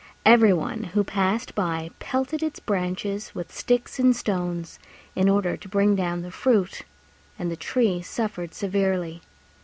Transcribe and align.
Every 0.25 0.51
one 0.51 0.85
who 0.97 1.03
passed 1.03 1.53
by 1.53 1.91
pelted 1.99 2.41
its 2.41 2.59
branches 2.59 3.35
with 3.35 3.53
sticks 3.55 3.99
and 3.99 4.15
stones, 4.15 4.79
in 5.15 5.29
order 5.29 5.55
to 5.55 5.69
bring 5.69 5.95
down 5.95 6.23
the 6.23 6.31
fruit, 6.31 6.81
and 7.37 7.51
the 7.51 7.55
tree 7.55 8.01
suffered 8.01 8.55
severely. 8.55 9.21